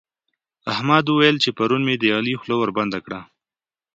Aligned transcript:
احمد 0.73 1.05
ويل 1.09 1.35
چې 1.43 1.49
پرون 1.57 1.81
مې 1.87 1.95
د 1.99 2.03
علي 2.17 2.33
خوله 2.39 2.55
وربنده 2.57 2.99
کړه. 3.05 3.21